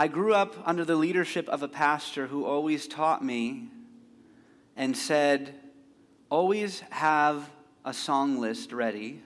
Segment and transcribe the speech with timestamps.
[0.00, 3.66] I grew up under the leadership of a pastor who always taught me
[4.76, 5.52] and said,
[6.30, 7.50] always have
[7.84, 9.20] a song list ready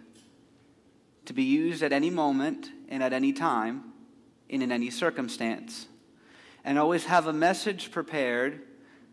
[1.27, 3.93] to be used at any moment and at any time
[4.49, 5.89] and in any circumstance.
[6.65, 8.63] And always have a message prepared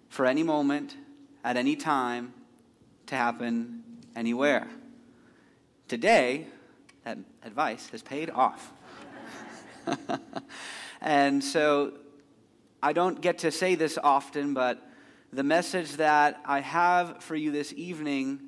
[0.07, 0.96] for any moment,
[1.44, 2.34] at any time,
[3.07, 3.84] to happen
[4.16, 4.66] anywhere.
[5.89, 6.48] Today,
[7.04, 8.71] that advice has paid off.
[11.02, 11.93] and so
[12.81, 14.85] I don't get to say this often, but
[15.31, 18.40] the message that I have for you this evening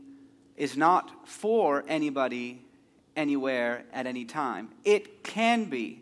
[0.58, 2.64] is not for anybody,
[3.16, 4.70] anywhere, at any time.
[4.84, 6.02] It can be.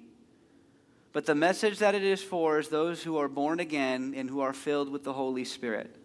[1.11, 4.41] But the message that it is for is those who are born again and who
[4.41, 5.95] are filled with the Holy Spirit.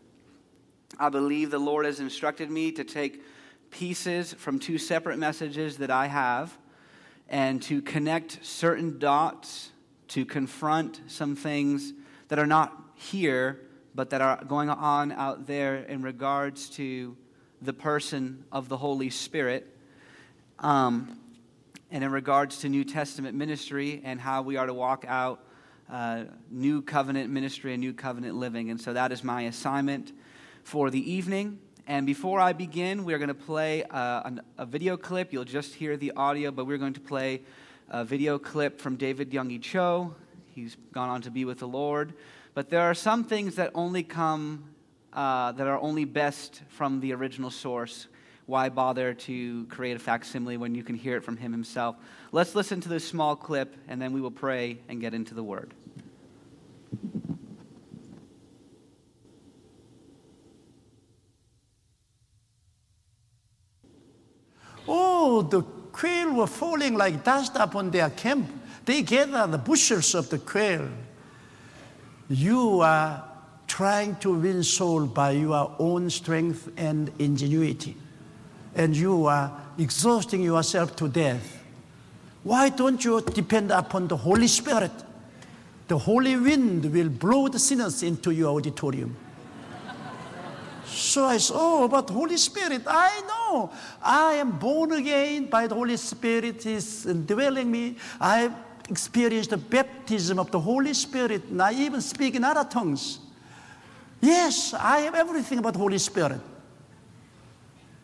[0.98, 3.22] I believe the Lord has instructed me to take
[3.70, 6.56] pieces from two separate messages that I have
[7.28, 9.70] and to connect certain dots
[10.14, 11.92] to confront some things
[12.28, 13.60] that are not here
[13.96, 17.16] but that are going on out there in regards to
[17.60, 19.66] the person of the Holy Spirit.
[20.60, 21.18] Um,
[21.90, 25.40] and in regards to New Testament ministry and how we are to walk out
[25.90, 28.70] uh, new covenant ministry and new covenant living.
[28.70, 30.12] And so that is my assignment
[30.62, 31.58] for the evening.
[31.88, 35.32] And before I begin, we are going to play uh, a video clip.
[35.32, 37.42] You'll just hear the audio, but we're going to play
[37.88, 40.14] a video clip from David Yonggi Cho.
[40.54, 42.14] He's gone on to be with the Lord.
[42.54, 44.64] But there are some things that only come,
[45.12, 48.06] uh, that are only best from the original source.
[48.46, 51.96] Why bother to create a facsimile when you can hear it from him himself?
[52.30, 55.42] Let's listen to this small clip, and then we will pray and get into the
[55.42, 55.74] word.
[64.86, 65.64] Oh, the
[65.94, 68.50] quail were falling like dust upon their camp.
[68.84, 70.90] They gathered the bushels of the quail
[72.28, 73.24] you are
[73.66, 77.96] trying to win soul by your own strength and ingenuity,
[78.74, 81.62] and you are exhausting yourself to death.
[82.42, 84.92] Why don't you depend upon the Holy Spirit?
[85.88, 89.16] The Holy wind will blow the sinners into your auditorium.
[90.86, 93.72] So I said, Oh, but Holy Spirit, I know.
[94.02, 97.96] I am born again by the Holy Spirit is dwelling me.
[98.20, 98.50] I
[98.88, 103.18] experienced the baptism of the Holy Spirit, and I even speak in other tongues.
[104.20, 106.40] Yes, I have everything about the Holy Spirit.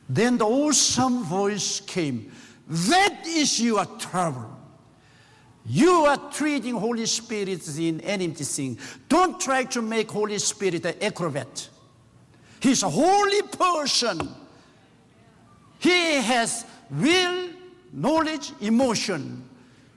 [0.08, 2.32] Then the awesome voice came.
[2.66, 4.56] That is your trouble.
[5.66, 8.78] You are treating Holy Spirit in enmity thing.
[9.08, 11.68] Don't try to make Holy Spirit an acrobat.
[12.60, 14.34] He's a holy person.
[15.78, 17.50] He has will,
[17.92, 19.48] knowledge, emotion.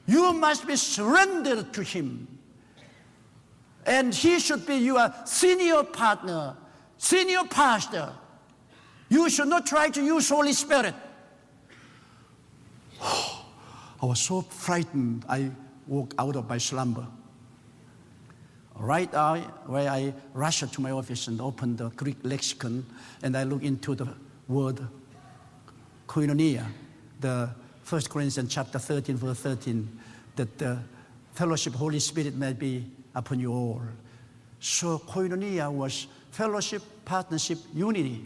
[0.08, 2.28] You must be surrendered to Him.
[3.86, 6.56] And He should be your senior partner,
[6.98, 8.14] senior pastor.
[9.10, 10.96] You should not try to use Holy Spirit.
[13.02, 15.52] I was so frightened, I
[15.88, 17.08] woke out of my slumber.
[18.76, 19.12] Right
[19.68, 22.86] where I rushed to my office and opened the Greek lexicon
[23.22, 24.08] and I looked into the
[24.48, 24.86] word
[26.08, 26.66] koinonia,
[27.20, 27.50] the
[27.88, 30.00] 1 Corinthians chapter 13, verse 13,
[30.36, 30.80] that the
[31.34, 32.86] fellowship Holy Spirit may be
[33.16, 33.82] upon you all.
[34.60, 38.26] So koinonia was fellowship, partnership, unity.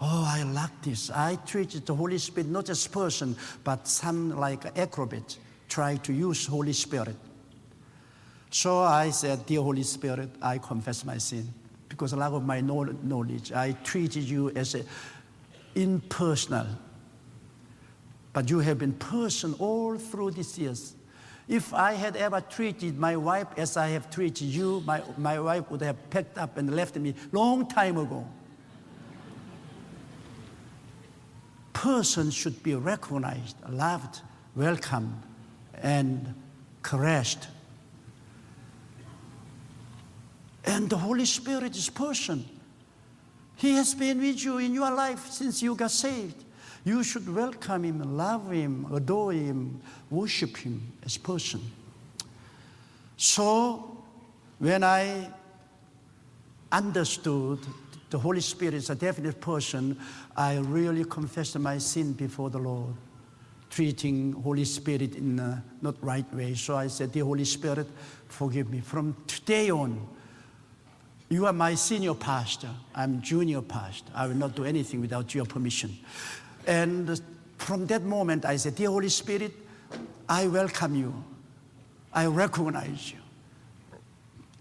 [0.00, 1.10] Oh, I like this.
[1.10, 5.36] I treated the Holy Spirit not as person, but some like acrobat,
[5.68, 7.16] try to use Holy Spirit.
[8.52, 11.52] So I said, Dear Holy Spirit, I confess my sin.
[11.88, 14.84] Because a lack of my knowledge, I treated you as a
[15.74, 16.66] impersonal
[18.32, 20.94] but you have been person all through these years.
[21.48, 25.70] If I had ever treated my wife as I have treated you, my, my wife
[25.70, 28.26] would have packed up and left me long time ago.
[31.72, 34.20] Person should be recognized, loved,
[34.54, 35.20] welcomed,
[35.74, 36.34] and
[36.82, 37.48] caressed.
[40.64, 42.44] And the Holy Spirit is person.
[43.56, 46.44] He has been with you in your life since you got saved.
[46.84, 49.80] You should welcome him, love him, adore him,
[50.10, 51.60] worship him as person.
[53.16, 54.02] So
[54.58, 55.30] when I
[56.72, 57.60] understood
[58.10, 59.98] the Holy Spirit is a definite person,
[60.36, 62.94] I really confessed my sin before the Lord,
[63.70, 66.54] treating Holy Spirit in a not right way.
[66.54, 67.86] So I said, Dear Holy Spirit,
[68.26, 68.80] forgive me.
[68.80, 70.08] From today on,
[71.32, 72.70] you are my senior pastor.
[72.94, 74.10] I'm junior pastor.
[74.14, 75.96] I will not do anything without your permission.
[76.66, 77.20] And
[77.58, 79.52] from that moment, I said, Dear Holy Spirit,
[80.28, 81.24] I welcome you.
[82.12, 83.18] I recognize you.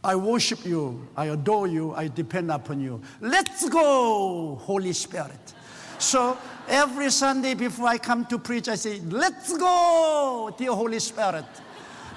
[0.04, 1.08] I worship you.
[1.16, 1.94] I adore you.
[1.94, 3.02] I depend upon you.
[3.20, 5.54] Let's go, Holy Spirit.
[6.00, 6.38] So
[6.68, 11.46] every Sunday before I come to preach, I say, Let's go, dear Holy Spirit.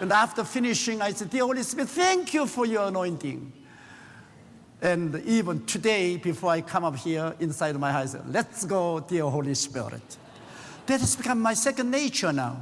[0.00, 3.52] And after finishing, I say, Dear Holy Spirit, thank you for your anointing.
[4.84, 9.54] And even today, before I come up here inside my house, let's go, dear Holy
[9.54, 10.18] Spirit.
[10.84, 12.60] That has become my second nature now.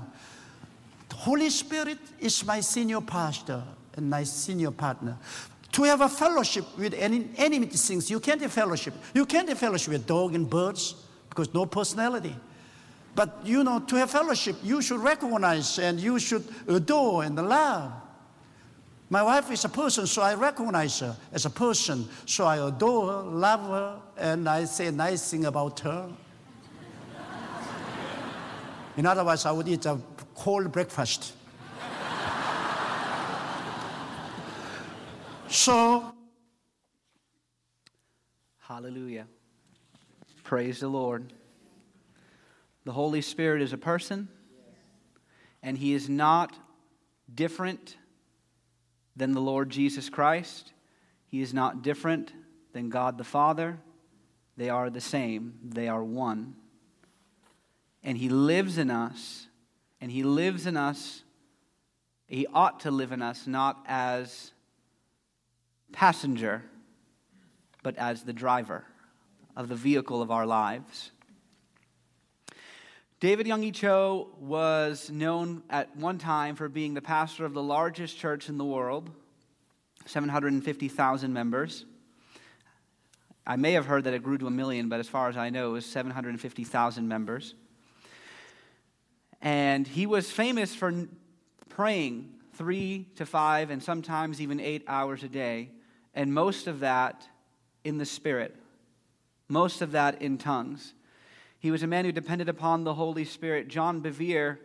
[1.09, 3.65] The Holy Spirit is my senior pastor
[3.97, 5.19] and my senior partner.
[5.73, 8.95] To have a fellowship with any enemy things, you can't have fellowship.
[9.15, 10.95] You can't have fellowship with dog and birds
[11.29, 12.37] because no personality.
[13.17, 17.93] But you know, to have fellowship, you should recognize and you should adore and love.
[19.13, 22.09] My wife is a person, so I recognize her as a person.
[22.25, 26.09] So I adore her, love her, and I say nice thing about her.
[28.97, 30.01] In other words, I would eat a
[30.35, 31.35] cold breakfast.
[35.47, 36.15] so,
[38.61, 39.27] hallelujah.
[40.43, 41.35] Praise the Lord.
[42.87, 44.29] The Holy Spirit is a person,
[45.63, 46.57] and He is not
[47.35, 47.97] different
[49.17, 50.73] than the Lord Jesus Christ.
[51.27, 52.33] He is not different
[52.73, 53.79] than God the Father.
[54.57, 56.55] They are the same, they are one.
[58.03, 59.47] And He lives in us,
[60.01, 61.23] and He lives in us.
[62.27, 64.53] He ought to live in us not as
[65.93, 66.65] passenger,
[67.83, 68.85] but as the driver
[69.57, 71.11] of the vehicle of our lives.
[73.23, 78.19] David Yonggi Cho was known at one time for being the pastor of the largest
[78.19, 79.13] church in the world,
[80.07, 81.85] 750,000 members.
[83.47, 85.51] I may have heard that it grew to a million, but as far as I
[85.51, 87.55] know, it was 750,000 members.
[89.41, 90.93] And he was famous for
[91.69, 95.71] praying three to five and sometimes even eight hours a day,
[96.13, 97.25] and most of that
[97.85, 98.57] in the Spirit,
[99.49, 100.95] most of that in tongues.
[101.63, 103.69] He was a man who depended upon the Holy Spirit.
[103.69, 104.59] John Bevere,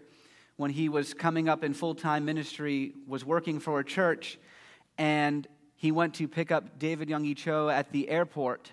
[0.55, 4.39] when he was coming up in full time ministry, was working for a church,
[4.97, 8.71] and he went to pick up David Yonggi Cho at the airport.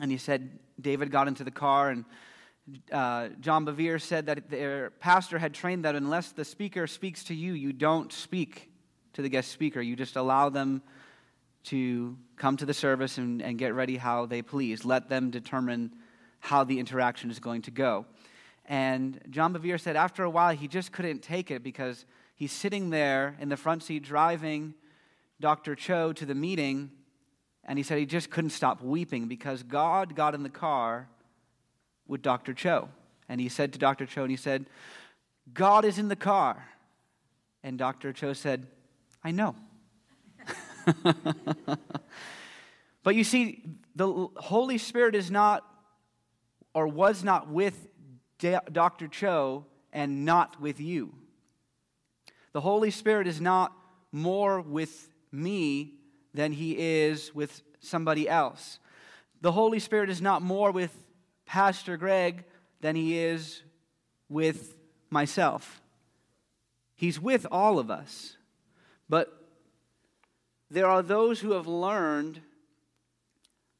[0.00, 2.06] And he said, David got into the car, and
[2.90, 7.34] uh, John Bevere said that their pastor had trained that unless the speaker speaks to
[7.34, 8.72] you, you don't speak
[9.12, 9.82] to the guest speaker.
[9.82, 10.80] You just allow them
[11.64, 14.86] to come to the service and, and get ready how they please.
[14.86, 15.92] Let them determine
[16.44, 18.04] how the interaction is going to go.
[18.66, 22.04] And John Bevere said after a while, he just couldn't take it because
[22.36, 24.74] he's sitting there in the front seat driving
[25.40, 25.74] Dr.
[25.74, 26.90] Cho to the meeting,
[27.64, 31.08] and he said he just couldn't stop weeping because God got in the car
[32.06, 32.52] with Dr.
[32.52, 32.90] Cho.
[33.26, 34.04] And he said to Dr.
[34.04, 34.66] Cho, and he said,
[35.54, 36.66] God is in the car.
[37.62, 38.12] And Dr.
[38.12, 38.66] Cho said,
[39.22, 39.56] I know.
[43.02, 43.62] but you see,
[43.96, 45.64] the Holy Spirit is not
[46.74, 47.88] or was not with
[48.38, 49.08] Dr.
[49.08, 51.14] Cho and not with you.
[52.52, 53.72] The Holy Spirit is not
[54.12, 55.94] more with me
[56.34, 58.78] than he is with somebody else.
[59.40, 60.92] The Holy Spirit is not more with
[61.46, 62.44] Pastor Greg
[62.80, 63.62] than he is
[64.28, 64.76] with
[65.10, 65.80] myself.
[66.96, 68.36] He's with all of us.
[69.08, 69.32] But
[70.70, 72.40] there are those who have learned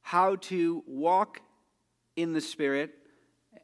[0.03, 1.41] how to walk
[2.17, 2.95] in the Spirit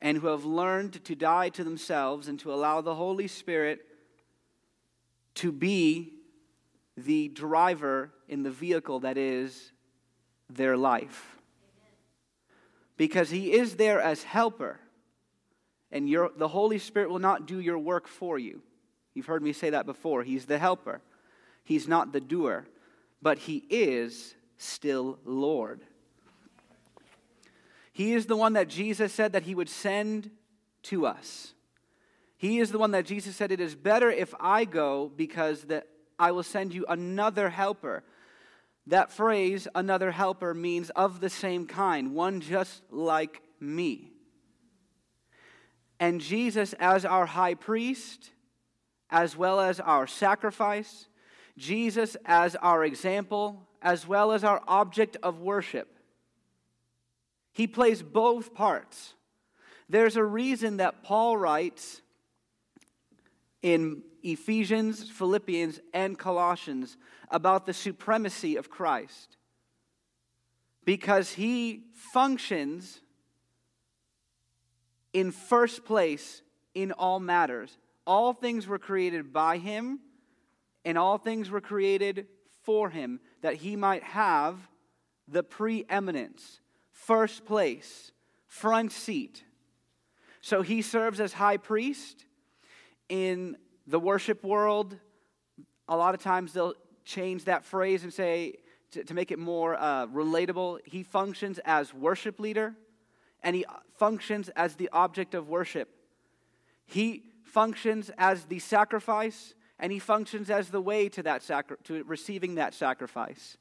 [0.02, 3.80] and who have learned to die to themselves and to allow the Holy Spirit
[5.36, 6.14] to be
[6.96, 9.72] the driver in the vehicle that is
[10.48, 11.36] their life.
[12.96, 14.78] Because He is there as helper,
[15.90, 18.62] and your, the Holy Spirit will not do your work for you.
[19.14, 20.22] You've heard me say that before.
[20.22, 21.00] He's the helper,
[21.64, 22.66] He's not the doer,
[23.22, 25.80] but He is still Lord.
[27.92, 30.30] He is the one that Jesus said that he would send
[30.84, 31.54] to us.
[32.36, 35.86] He is the one that Jesus said, It is better if I go because that
[36.18, 38.02] I will send you another helper.
[38.86, 44.12] That phrase, another helper, means of the same kind, one just like me.
[45.98, 48.30] And Jesus, as our high priest,
[49.10, 51.08] as well as our sacrifice,
[51.58, 55.99] Jesus as our example, as well as our object of worship,
[57.60, 59.12] he plays both parts.
[59.86, 62.00] There's a reason that Paul writes
[63.60, 66.96] in Ephesians, Philippians, and Colossians
[67.30, 69.36] about the supremacy of Christ.
[70.86, 73.02] Because he functions
[75.12, 76.40] in first place
[76.72, 77.76] in all matters.
[78.06, 80.00] All things were created by him,
[80.86, 82.26] and all things were created
[82.62, 84.56] for him that he might have
[85.28, 86.60] the preeminence,
[87.06, 88.12] first place,
[88.46, 89.44] front seat.
[90.40, 92.24] So he serves as high priest.
[93.08, 94.96] In the worship world,
[95.88, 98.54] a lot of times they'll change that phrase and say,
[98.92, 102.74] to, to make it more uh, relatable, he functions as worship leader
[103.42, 103.64] and he
[103.96, 105.88] functions as the object of worship.
[106.86, 112.04] He functions as the sacrifice and he functions as the way to that sacri- to
[112.04, 113.56] receiving that sacrifice.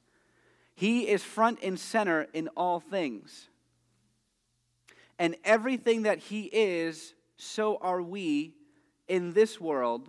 [0.74, 3.48] He is front and center in all things.
[5.18, 8.54] And everything that he is, so are we
[9.08, 10.08] in this world.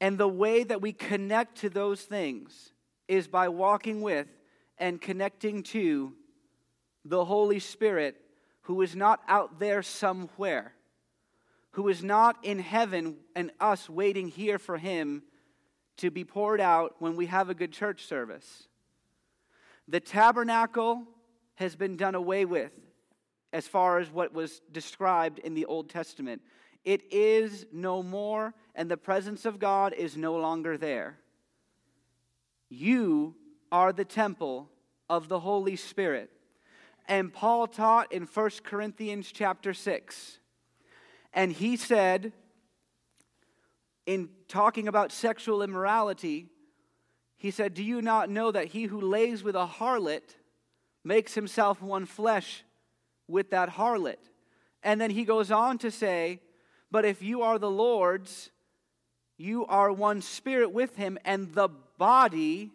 [0.00, 2.72] And the way that we connect to those things
[3.08, 4.26] is by walking with
[4.78, 6.12] and connecting to
[7.04, 8.16] the Holy Spirit,
[8.62, 10.72] who is not out there somewhere,
[11.70, 15.22] who is not in heaven and us waiting here for him
[15.98, 18.68] to be poured out when we have a good church service.
[19.88, 21.04] The tabernacle
[21.56, 22.72] has been done away with
[23.52, 26.42] as far as what was described in the Old Testament.
[26.84, 31.18] It is no more, and the presence of God is no longer there.
[32.68, 33.34] You
[33.72, 34.68] are the temple
[35.08, 36.30] of the Holy Spirit.
[37.08, 40.38] And Paul taught in 1 Corinthians chapter 6.
[41.32, 42.32] And he said,
[44.06, 46.46] in talking about sexual immorality,
[47.36, 50.36] he said, Do you not know that he who lays with a harlot
[51.04, 52.64] makes himself one flesh
[53.28, 54.30] with that harlot?
[54.82, 56.40] And then he goes on to say,
[56.90, 58.50] But if you are the Lord's,
[59.36, 62.70] you are one spirit with him, and the body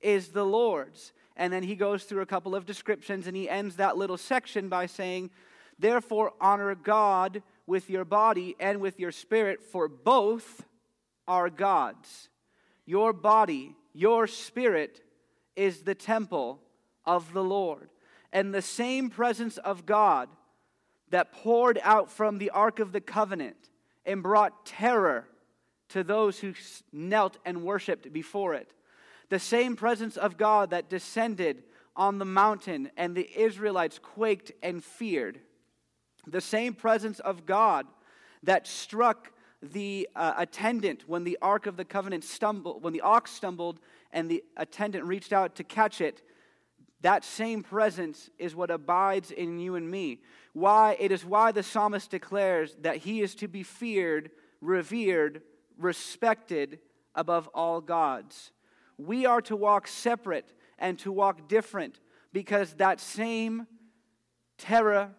[0.00, 1.12] is the Lord's.
[1.36, 4.68] And then he goes through a couple of descriptions and he ends that little section
[4.68, 5.30] by saying,
[5.78, 10.64] Therefore, honor God with your body and with your spirit, for both
[11.28, 12.28] are God's.
[12.86, 15.00] Your body, your spirit,
[15.56, 16.60] is the temple
[17.04, 17.88] of the Lord.
[18.32, 20.28] And the same presence of God
[21.10, 23.70] that poured out from the Ark of the Covenant
[24.04, 25.26] and brought terror
[25.90, 26.54] to those who
[26.92, 28.72] knelt and worshiped before it.
[29.28, 31.64] The same presence of God that descended
[31.96, 35.40] on the mountain and the Israelites quaked and feared.
[36.26, 37.86] The same presence of God
[38.42, 43.30] that struck the uh, attendant when the ark of the covenant stumbled when the ox
[43.30, 43.78] stumbled
[44.10, 46.22] and the attendant reached out to catch it
[47.02, 50.18] that same presence is what abides in you and me
[50.54, 54.30] why it is why the psalmist declares that he is to be feared
[54.62, 55.42] revered
[55.80, 56.78] respected
[57.14, 58.52] above all gods.
[58.98, 62.00] We are to walk separate and to walk different
[62.32, 63.66] because that same
[64.58, 65.10] terror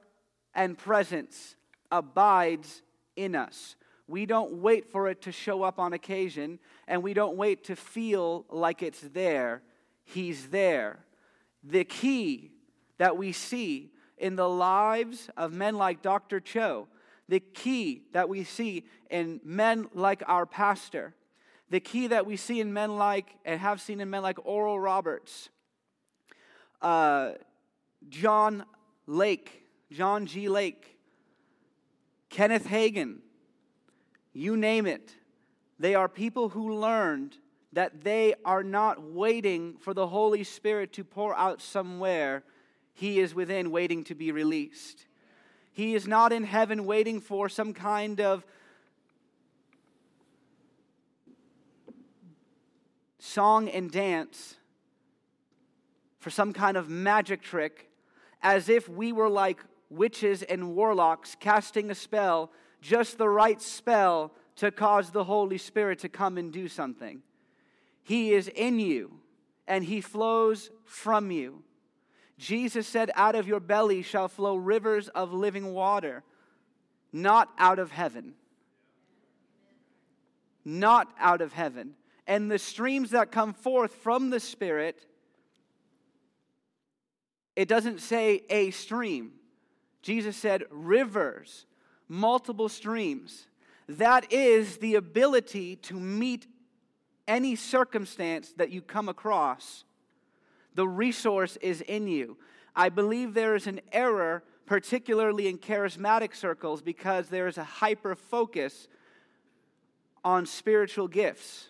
[0.53, 1.55] and presence
[1.91, 2.81] abides
[3.15, 3.75] in us.
[4.07, 7.75] We don't wait for it to show up on occasion, and we don't wait to
[7.75, 9.61] feel like it's there.
[10.03, 10.99] He's there.
[11.63, 12.51] The key
[12.97, 16.39] that we see in the lives of men like Dr.
[16.39, 16.87] Cho
[17.31, 21.15] the key that we see in men like our pastor,
[21.69, 24.77] the key that we see in men like, and have seen in men like Oral
[24.77, 25.47] Roberts,
[26.81, 27.31] uh,
[28.09, 28.65] John
[29.07, 29.60] Lake,
[29.91, 30.47] John G.
[30.47, 30.97] Lake,
[32.29, 33.17] Kenneth Hagin,
[34.31, 35.13] you name it.
[35.79, 37.35] They are people who learned
[37.73, 42.43] that they are not waiting for the Holy Spirit to pour out somewhere.
[42.93, 45.05] He is within, waiting to be released.
[45.73, 48.45] He is not in heaven waiting for some kind of
[53.19, 54.55] song and dance,
[56.19, 57.89] for some kind of magic trick,
[58.41, 64.31] as if we were like witches and warlocks casting a spell, just the right spell
[64.55, 67.21] to cause the Holy Spirit to come and do something.
[68.03, 69.11] He is in you
[69.67, 71.63] and He flows from you.
[72.37, 76.23] Jesus said, Out of your belly shall flow rivers of living water,
[77.13, 78.33] not out of heaven.
[80.65, 81.95] Not out of heaven.
[82.27, 85.05] And the streams that come forth from the Spirit,
[87.55, 89.33] it doesn't say a stream.
[90.01, 91.65] Jesus said rivers,
[92.07, 93.47] multiple streams.
[93.87, 96.47] That is the ability to meet
[97.27, 99.85] any circumstance that you come across
[100.75, 102.37] the resource is in you.
[102.75, 108.15] I believe there is an error, particularly in charismatic circles, because there is a hyper
[108.15, 108.87] focus
[110.23, 111.67] on spiritual gifts.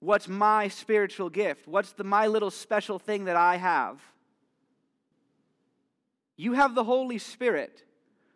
[0.00, 1.66] What's my spiritual gift?
[1.66, 4.00] What's the my little special thing that I have?
[6.38, 7.84] You have the Holy Spirit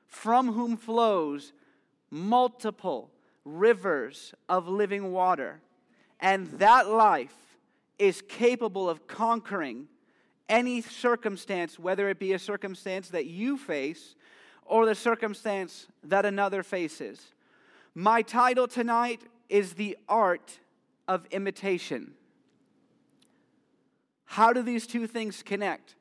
[0.06, 1.52] from whom flows
[2.10, 3.10] multiple
[3.44, 5.60] rivers of living water.
[6.20, 7.34] And that life
[7.98, 9.86] is capable of conquering
[10.48, 14.16] any circumstance, whether it be a circumstance that you face
[14.66, 17.32] or the circumstance that another faces.
[17.94, 20.58] My title tonight is The Art
[21.06, 22.14] of Imitation.
[24.24, 25.94] How do these two things connect?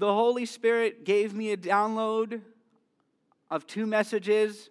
[0.00, 2.40] The Holy Spirit gave me a download
[3.50, 4.70] of two messages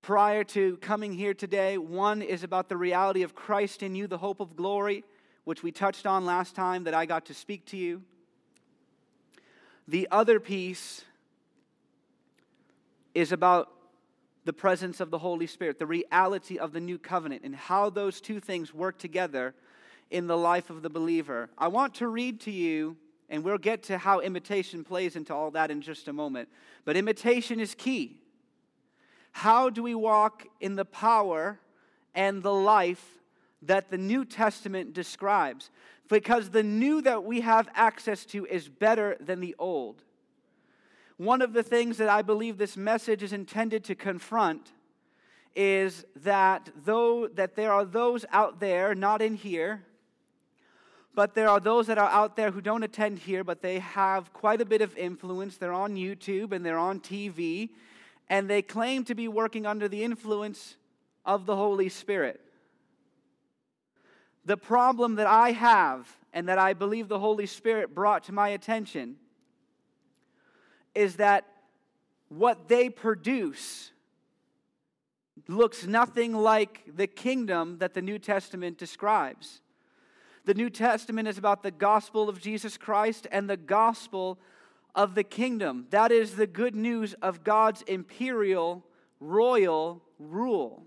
[0.00, 1.76] prior to coming here today.
[1.76, 5.04] One is about the reality of Christ in you, the hope of glory,
[5.44, 8.00] which we touched on last time that I got to speak to you.
[9.86, 11.04] The other piece
[13.14, 13.70] is about
[14.46, 18.22] the presence of the Holy Spirit, the reality of the new covenant, and how those
[18.22, 19.54] two things work together
[20.10, 21.50] in the life of the believer.
[21.58, 22.96] I want to read to you,
[23.30, 26.48] and we'll get to how imitation plays into all that in just a moment.
[26.84, 28.20] But imitation is key.
[29.30, 31.60] How do we walk in the power
[32.14, 33.20] and the life
[33.62, 35.70] that the New Testament describes?
[36.08, 40.02] Because the new that we have access to is better than the old.
[41.16, 44.72] One of the things that I believe this message is intended to confront
[45.54, 49.84] is that though that there are those out there not in here
[51.14, 54.32] but there are those that are out there who don't attend here but they have
[54.32, 57.70] quite a bit of influence they're on YouTube and they're on TV
[58.30, 60.76] and they claim to be working under the influence
[61.26, 62.40] of the Holy Spirit.
[64.44, 68.50] The problem that I have and that I believe the Holy Spirit brought to my
[68.50, 69.16] attention
[70.94, 71.44] is that
[72.28, 73.90] what they produce
[75.48, 79.60] looks nothing like the kingdom that the New Testament describes.
[80.44, 84.38] The New Testament is about the gospel of Jesus Christ and the gospel
[84.94, 85.86] of the kingdom.
[85.90, 88.84] That is the good news of God's imperial,
[89.20, 90.84] royal rule.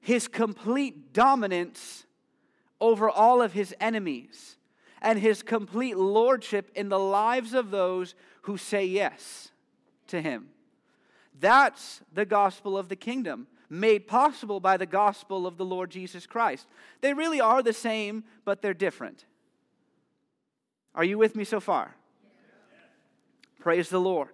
[0.00, 2.06] His complete dominance
[2.80, 4.56] over all of his enemies,
[5.02, 9.50] and his complete lordship in the lives of those who say yes
[10.06, 10.48] to him.
[11.40, 16.26] That's the gospel of the kingdom, made possible by the gospel of the Lord Jesus
[16.26, 16.66] Christ.
[17.00, 19.24] They really are the same, but they're different.
[20.94, 21.94] Are you with me so far?
[23.60, 24.28] Praise the Lord.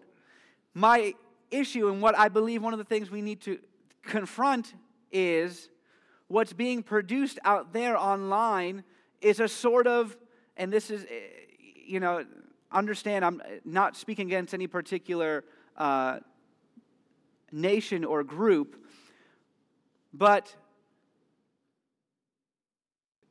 [0.73, 1.15] My
[1.51, 3.59] issue, and what I believe one of the things we need to
[4.03, 4.75] confront
[5.13, 5.69] is
[6.29, 8.85] what's being produced out there online
[9.21, 10.17] is a sort of,
[10.57, 11.15] and this is, eh,
[11.87, 12.25] you know,
[12.71, 15.45] understand, I'm not speaking against any particular
[15.77, 16.19] uh,
[17.53, 18.84] nation or group,
[20.17, 20.55] but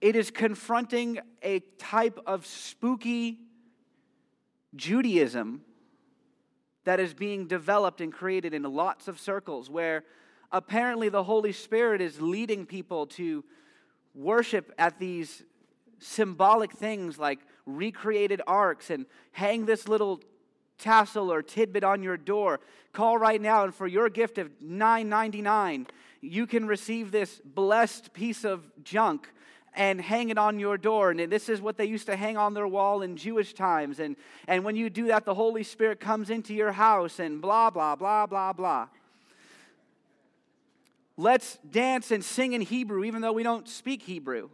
[0.01, 3.39] it is confronting a type of spooky
[4.75, 5.61] Judaism
[6.83, 10.03] that is being developed and created in lots of circles where
[10.51, 13.45] apparently the Holy Spirit is leading people to
[14.13, 15.43] worship at these
[15.99, 20.19] symbolic things like recreated arks and hang this little
[20.77, 22.59] tassel or tidbit on your door.
[22.91, 25.87] Call right now, and for your gift of $9.99,
[26.23, 29.29] you can receive this blessed piece of junk
[29.75, 31.11] and hang it on your door.
[31.11, 33.99] And this is what they used to hang on their wall in Jewish times.
[33.99, 34.15] And,
[34.47, 37.95] and when you do that, the Holy Spirit comes into your house and blah, blah,
[37.95, 38.87] blah, blah, blah.
[41.17, 44.49] Let's dance and sing in Hebrew, even though we don't speak Hebrew.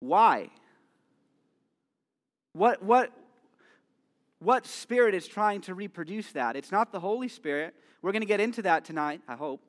[0.00, 0.50] Why?
[2.52, 3.12] What, what,
[4.40, 6.56] what spirit is trying to reproduce that?
[6.56, 7.74] It's not the Holy Spirit.
[8.02, 9.62] We're going to get into that tonight, I hope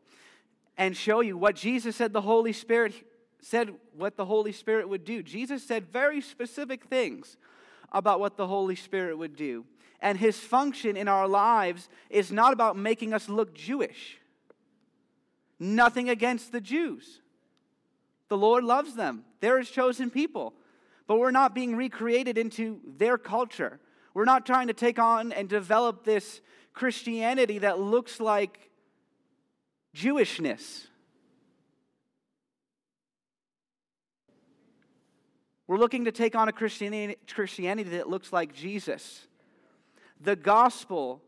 [0.79, 2.93] and show you what Jesus said the Holy Spirit
[3.41, 5.21] said what the Holy Spirit would do.
[5.21, 7.38] Jesus said very specific things
[7.91, 9.65] about what the Holy Spirit would do.
[10.01, 14.19] And his function in our lives is not about making us look Jewish.
[15.60, 17.21] Nothing against the Jews.
[18.29, 19.25] The Lord loves them.
[19.41, 20.53] They're his chosen people.
[21.08, 23.79] But we're not being recreated into their culture.
[24.13, 26.41] We're not trying to take on and develop this
[26.74, 28.69] Christianity that looks like
[29.95, 30.88] Jewishness.
[35.67, 39.28] We're looking to take on a Christianity, that looks like Jesus.
[40.19, 41.22] The gospel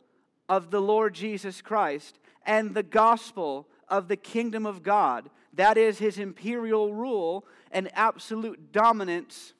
[0.49, 5.29] of the Lord Jesus Christ and the gospel of the kingdom of God.
[5.53, 9.53] That is his imperial rule and absolute dominance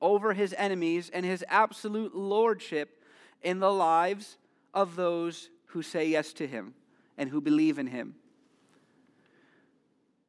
[0.00, 3.02] over his enemies and his absolute lordship
[3.42, 4.36] in the lives
[4.74, 6.74] of those who say yes to him
[7.16, 8.14] and who believe in him.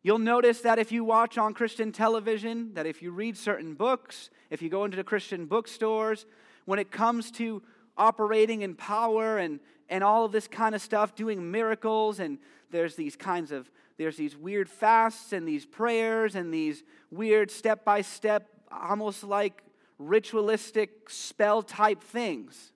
[0.02, 4.30] You'll notice that if you watch on Christian television, that if you read certain books,
[4.50, 6.26] if you go into the Christian bookstores,
[6.66, 7.62] when it comes to
[7.98, 12.38] operating in power and, and all of this kind of stuff, doing miracles, and
[12.72, 17.84] there's these kinds of there's these weird fasts and these prayers and these weird step
[17.84, 19.64] by step, almost like
[19.98, 22.72] ritualistic spell type things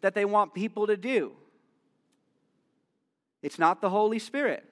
[0.00, 1.32] that they want people to do.
[3.42, 4.64] It's not the Holy Spirit.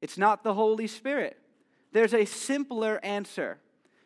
[0.00, 1.38] It's not the Holy Spirit.
[1.92, 3.58] There's a simpler answer.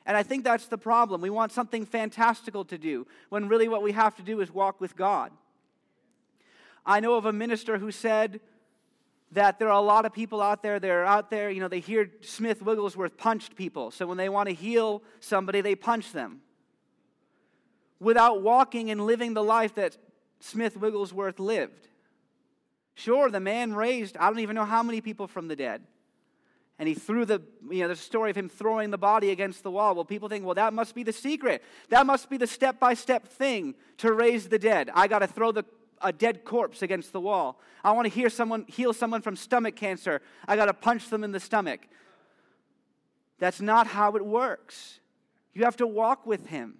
[0.04, 1.20] And I think that's the problem.
[1.20, 4.80] We want something fantastical to do when really what we have to do is walk
[4.80, 5.32] with God.
[6.84, 8.40] I know of a minister who said
[9.32, 11.80] that there are a lot of people out there, they're out there, you know, they
[11.80, 13.90] hear Smith Wigglesworth punched people.
[13.90, 16.40] So when they want to heal somebody, they punch them.
[17.98, 19.96] Without walking and living the life that
[20.40, 21.88] Smith Wigglesworth lived.
[22.94, 25.82] Sure, the man raised, I don't even know how many people from the dead.
[26.78, 29.70] And he threw the, you know, a story of him throwing the body against the
[29.70, 29.94] wall.
[29.94, 31.62] Well, people think, well, that must be the secret.
[31.88, 34.90] That must be the step by step thing to raise the dead.
[34.94, 35.64] I got to throw the,
[36.02, 37.60] a dead corpse against the wall.
[37.82, 40.20] I want to hear someone, heal someone from stomach cancer.
[40.46, 41.80] I got to punch them in the stomach.
[43.38, 45.00] That's not how it works.
[45.54, 46.78] You have to walk with him.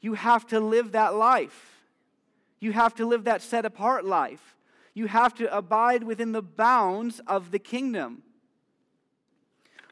[0.00, 1.82] You have to live that life.
[2.60, 4.56] You have to live that set apart life.
[4.94, 8.22] You have to abide within the bounds of the kingdom.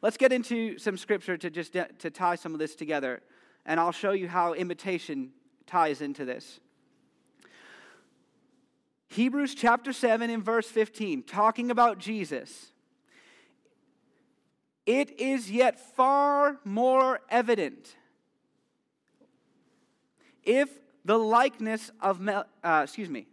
[0.01, 3.23] Let's get into some scripture to just to tie some of this together,
[3.65, 5.33] and I'll show you how imitation
[5.67, 6.61] ties into this.
[9.15, 12.73] Hebrews chapter 7 in verse 15, talking about Jesus.
[14.87, 17.95] It is yet far more evident
[20.43, 20.69] if
[21.05, 23.29] the likeness of, uh, excuse me,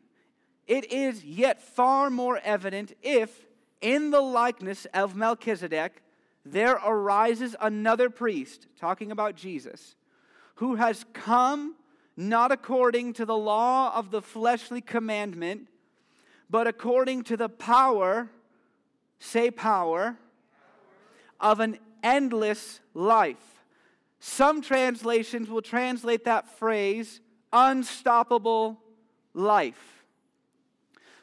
[0.68, 3.48] it is yet far more evident if
[3.82, 6.04] in the likeness of Melchizedek
[6.46, 9.96] there arises another priest, talking about Jesus,
[10.56, 11.76] who has come
[12.16, 15.68] not according to the law of the fleshly commandment,
[16.52, 18.30] but according to the power,
[19.20, 20.18] say power,
[21.40, 23.64] of an endless life.
[24.20, 27.22] Some translations will translate that phrase
[27.54, 28.80] unstoppable
[29.34, 30.04] life.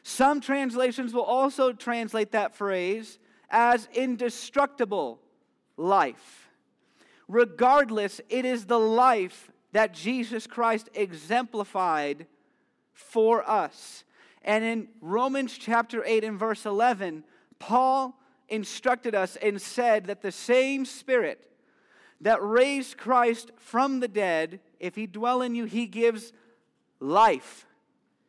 [0.03, 5.19] Some translations will also translate that phrase as indestructible
[5.77, 6.49] life.
[7.27, 12.25] Regardless, it is the life that Jesus Christ exemplified
[12.93, 14.03] for us.
[14.43, 17.23] And in Romans chapter 8 and verse 11,
[17.59, 21.45] Paul instructed us and said that the same Spirit
[22.21, 26.33] that raised Christ from the dead, if he dwell in you, he gives
[26.99, 27.65] life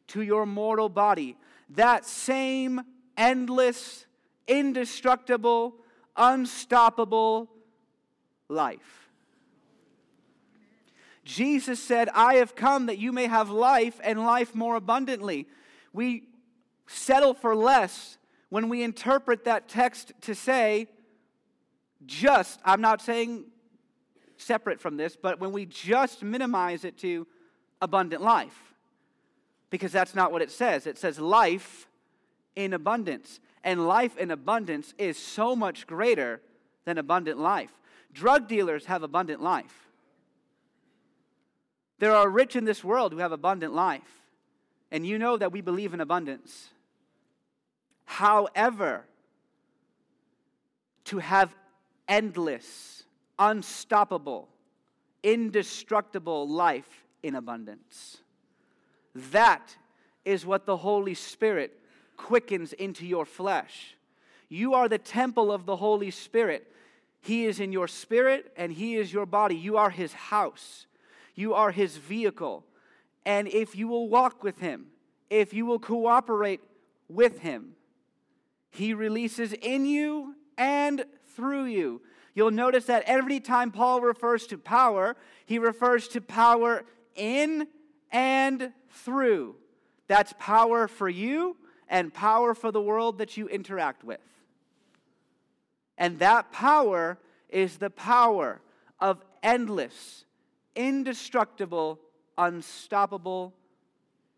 [0.09, 1.37] to your mortal body.
[1.71, 2.81] That same
[3.17, 4.07] endless
[4.51, 5.77] indestructible,
[6.17, 7.49] unstoppable
[8.49, 9.09] life.
[11.25, 15.47] Jesus said, I have come that you may have life and life more abundantly.
[15.93, 16.25] We
[16.87, 20.89] settle for less when we interpret that text to say,
[22.07, 23.45] just, I'm not saying
[24.37, 27.27] separate from this, but when we just minimize it to
[27.81, 28.75] abundant life,
[29.71, 30.87] because that's not what it says.
[30.87, 31.87] It says life
[32.57, 36.41] in abundance and life in abundance is so much greater
[36.85, 37.71] than abundant life.
[38.13, 39.89] Drug dealers have abundant life.
[41.99, 44.20] There are rich in this world who have abundant life.
[44.91, 46.71] And you know that we believe in abundance.
[48.05, 49.05] However,
[51.05, 51.55] to have
[52.09, 53.05] endless,
[53.39, 54.49] unstoppable,
[55.23, 58.19] indestructible life in abundance,
[59.15, 59.77] that
[60.25, 61.79] is what the Holy Spirit
[62.17, 63.97] quickens into your flesh.
[64.49, 66.67] You are the temple of the Holy Spirit.
[67.21, 69.57] He is in your spirit and He is your body.
[69.57, 70.87] You are His house,
[71.35, 72.65] you are His vehicle.
[73.25, 74.87] And if you will walk with Him,
[75.29, 76.61] if you will cooperate
[77.09, 77.73] with Him,
[78.71, 81.05] He releases in you and
[81.35, 82.03] through you.
[82.35, 86.85] You'll notice that every time Paul refers to power, he refers to power
[87.17, 87.67] in
[88.13, 89.57] and through.
[90.07, 91.57] That's power for you
[91.89, 94.21] and power for the world that you interact with.
[95.99, 98.61] And that power is the power
[99.01, 100.25] of endless,
[100.77, 101.99] indestructible,
[102.41, 103.53] unstoppable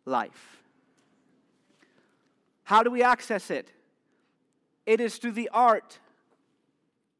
[0.05, 0.63] life.
[2.65, 3.71] How do we access it?
[4.85, 6.01] It is through the art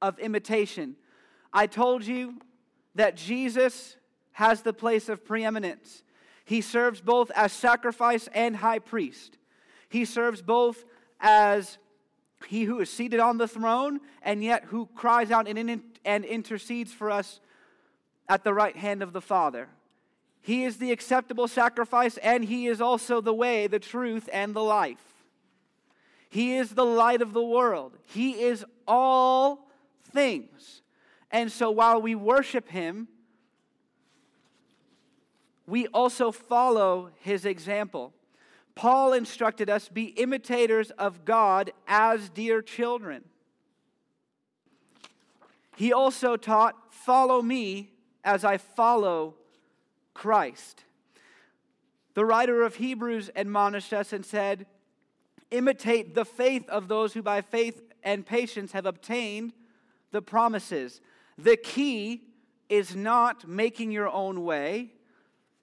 [0.01, 0.97] of imitation.
[1.53, 2.35] I told you
[2.97, 3.97] that Jesus
[4.33, 6.03] has the place of preeminence.
[6.45, 9.39] He serves both as sacrifice and high priest.
[9.89, 10.85] He serves both
[11.21, 11.79] as
[12.49, 17.11] he who is seated on the throne and yet who cries out and, intercedes for
[17.11, 17.41] us
[18.29, 19.69] at the right hand of the Father.
[20.43, 24.63] He is the acceptable sacrifice, and He is also the way, the truth, and the
[24.63, 25.25] life.
[26.29, 27.97] He is the light of the world.
[28.07, 29.69] He is all
[30.11, 30.83] things.
[31.31, 33.07] And so while we worship Him,
[35.67, 38.13] we also follow His example.
[38.75, 43.23] Paul instructed us be imitators of God as dear children.
[45.77, 47.91] He also taught, Follow me
[48.25, 49.35] as I follow
[50.15, 50.85] Christ.
[52.15, 54.67] The writer of Hebrews admonished us and said,
[55.51, 59.53] Imitate the faith of those who by faith and patience have obtained
[60.11, 61.01] the promises.
[61.37, 62.23] The key
[62.69, 64.93] is not making your own way,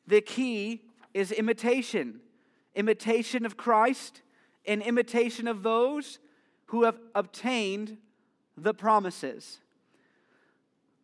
[0.05, 0.83] the key
[1.13, 2.21] is imitation
[2.75, 4.21] imitation of Christ
[4.65, 6.19] and imitation of those
[6.67, 7.97] who have obtained
[8.55, 9.59] the promises.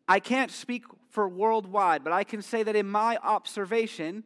[0.07, 4.25] I can't speak for worldwide, but I can say that in my observation,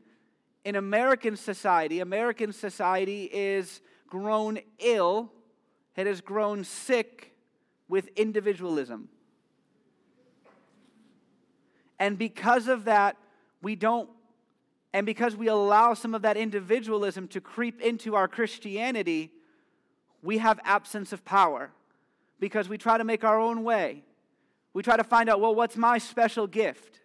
[0.65, 5.31] in American society, American society is grown ill,
[5.95, 7.35] it has grown sick
[7.87, 9.07] with individualism.
[11.99, 13.17] And because of that,
[13.61, 14.09] we don't,
[14.91, 19.31] and because we allow some of that individualism to creep into our Christianity,
[20.23, 21.69] we have absence of power
[22.39, 24.05] because we try to make our own way.
[24.73, 26.99] We try to find out, well, what's my special gift?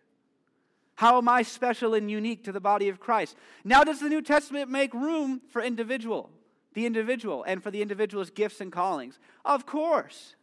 [0.96, 3.37] How am I special and unique to the body of Christ?
[3.64, 6.31] Now, does the New Testament make room for individual,
[6.74, 9.18] the individual, and for the individual's gifts and callings?
[9.44, 10.37] Of course.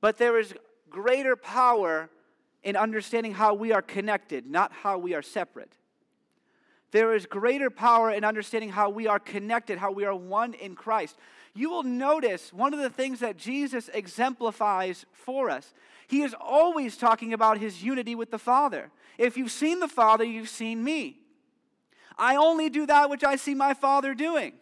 [0.00, 0.54] But there is
[0.88, 2.10] greater power
[2.62, 5.72] in understanding how we are connected, not how we are separate.
[6.90, 10.74] There is greater power in understanding how we are connected, how we are one in
[10.74, 11.16] Christ
[11.54, 15.74] you will notice one of the things that Jesus exemplifies for us.
[16.06, 18.90] He is always talking about his unity with the Father.
[19.18, 21.18] If you've seen the Father, you've seen me.
[22.16, 24.52] I only do that which I see my Father doing.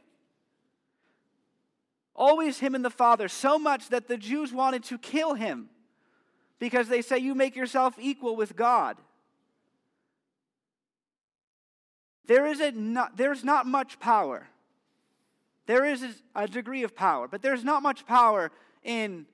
[2.14, 5.68] Always him and the Father, so much that the Jews wanted to kill him
[6.58, 8.96] because they say, You make yourself equal with God.
[12.26, 14.48] There is a not, there's not much power
[15.68, 16.02] there is
[16.34, 18.50] a degree of power, but there's not much power
[18.82, 19.26] in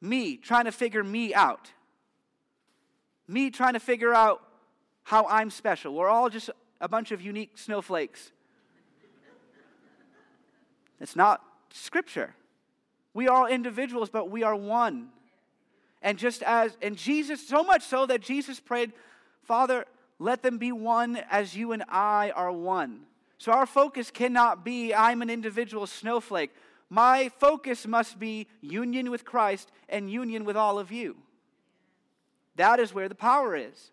[0.00, 1.70] me trying to figure me out.
[3.28, 4.42] Me trying to figure out
[5.04, 5.94] how I'm special.
[5.94, 8.32] We're all just a bunch of unique snowflakes.
[11.00, 12.34] It's not scripture.
[13.14, 15.10] We are individuals, but we are one.
[16.02, 18.92] And just as, and Jesus, so much so that Jesus prayed,
[19.44, 19.84] Father,
[20.18, 23.02] let them be one as you and I are one.
[23.38, 26.52] So our focus cannot be, I'm an individual snowflake.
[26.88, 31.16] My focus must be union with Christ and union with all of you.
[32.56, 33.90] That is where the power is.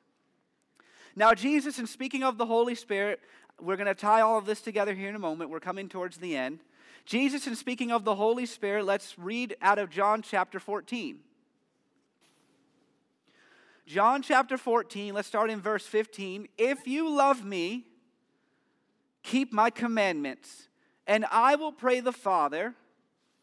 [1.16, 3.20] Now, Jesus, in speaking of the Holy Spirit,
[3.60, 5.50] we're going to tie all of this together here in a moment.
[5.50, 6.60] We're coming towards the end.
[7.06, 11.20] Jesus, in speaking of the Holy Spirit, let's read out of John chapter 14.
[13.86, 16.48] John chapter 14, let's start in verse 15.
[16.58, 17.86] If you love me,
[19.24, 20.68] Keep my commandments,
[21.08, 22.76] and I will pray the Father,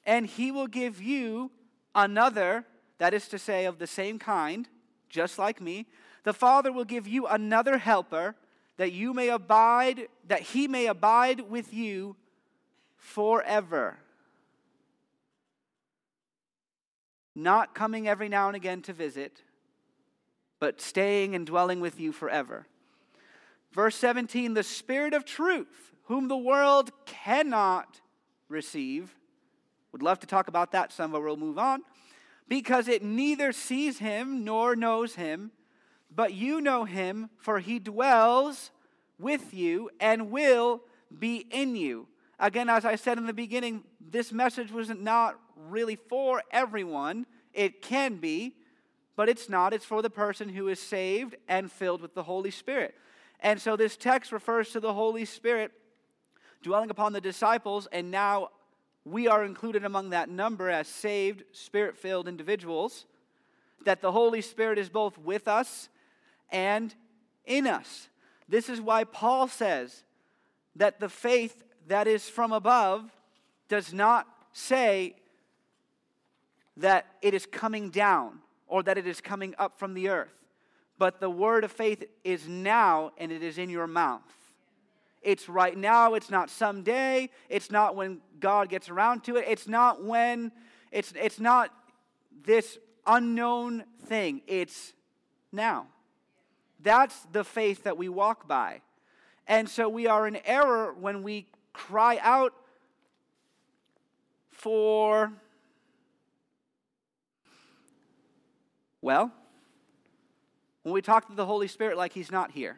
[0.04, 1.50] and he will give you
[1.94, 2.64] another,
[2.98, 4.68] that is to say, of the same kind,
[5.08, 5.86] just like me.
[6.24, 8.36] The Father will give you another helper
[8.76, 12.16] that you may abide, that he may abide with you
[12.96, 13.98] forever.
[17.34, 19.42] Not coming every now and again to visit,
[20.58, 22.66] but staying and dwelling with you forever.
[23.72, 28.00] Verse 17 the Spirit of truth, whom the world cannot
[28.48, 29.14] receive.
[29.92, 31.82] Would love to talk about that some, but we'll move on.
[32.48, 35.52] Because it neither sees him nor knows him,
[36.14, 38.70] but you know him, for he dwells
[39.18, 40.82] with you and will
[41.16, 42.08] be in you.
[42.38, 47.26] Again, as I said in the beginning, this message was not really for everyone.
[47.52, 48.54] It can be,
[49.14, 49.74] but it's not.
[49.74, 52.94] It's for the person who is saved and filled with the Holy Spirit.
[53.40, 55.72] And so this text refers to the Holy Spirit
[56.62, 58.50] dwelling upon the disciples, and now
[59.04, 63.06] we are included among that number as saved, spirit filled individuals.
[63.86, 65.88] That the Holy Spirit is both with us
[66.50, 66.94] and
[67.46, 68.08] in us.
[68.46, 70.04] This is why Paul says
[70.76, 73.10] that the faith that is from above
[73.68, 75.14] does not say
[76.76, 80.39] that it is coming down or that it is coming up from the earth
[81.00, 84.20] but the word of faith is now and it is in your mouth.
[85.22, 89.66] It's right now, it's not someday, it's not when God gets around to it, it's
[89.66, 90.52] not when,
[90.92, 91.72] it's, it's not
[92.44, 94.92] this unknown thing, it's
[95.50, 95.86] now.
[96.82, 98.82] That's the faith that we walk by.
[99.46, 102.52] And so we are in error when we cry out
[104.50, 105.32] for,
[109.00, 109.32] well,
[110.90, 112.76] when we talk to the Holy Spirit like He's not here,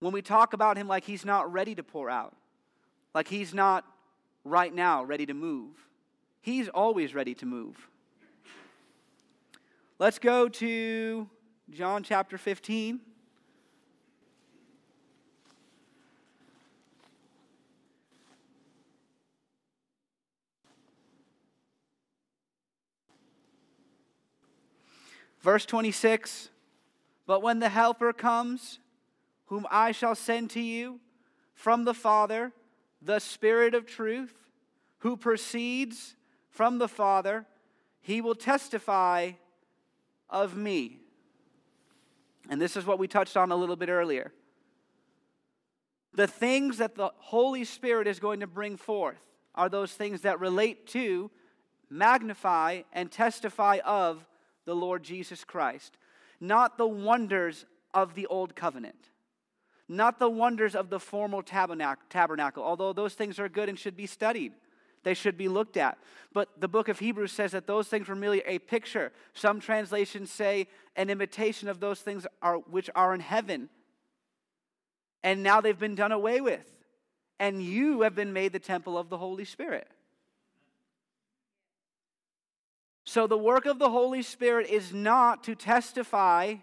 [0.00, 2.34] when we talk about Him like He's not ready to pour out,
[3.14, 3.84] like He's not
[4.44, 5.76] right now ready to move,
[6.40, 7.88] He's always ready to move.
[10.00, 11.28] Let's go to
[11.70, 12.98] John chapter 15.
[25.42, 26.48] Verse 26
[27.26, 28.78] But when the Helper comes,
[29.46, 31.00] whom I shall send to you
[31.54, 32.52] from the Father,
[33.02, 34.34] the Spirit of truth,
[34.98, 36.14] who proceeds
[36.48, 37.46] from the Father,
[38.00, 39.32] he will testify
[40.30, 41.00] of me.
[42.48, 44.32] And this is what we touched on a little bit earlier.
[46.14, 49.20] The things that the Holy Spirit is going to bring forth
[49.54, 51.30] are those things that relate to,
[51.88, 54.24] magnify, and testify of
[54.64, 55.96] the Lord Jesus Christ,
[56.40, 59.10] not the wonders of the old covenant,
[59.88, 64.06] not the wonders of the formal tabernacle, although those things are good and should be
[64.06, 64.52] studied.
[65.04, 65.98] They should be looked at.
[66.32, 69.12] But the book of Hebrews says that those things were merely a picture.
[69.34, 73.68] Some translations say an imitation of those things are, which are in heaven.
[75.24, 76.64] And now they've been done away with.
[77.40, 79.88] And you have been made the temple of the Holy Spirit.
[83.04, 86.54] So, the work of the Holy Spirit is not to testify,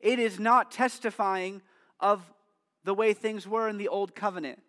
[0.00, 1.60] it is not testifying
[1.98, 2.22] of
[2.84, 4.60] the way things were in the Old Covenant.